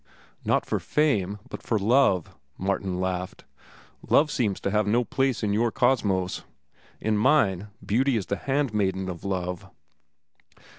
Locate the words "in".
5.43-5.53, 6.99-7.15